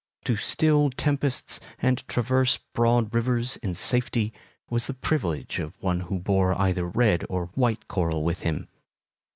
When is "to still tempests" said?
0.23-1.59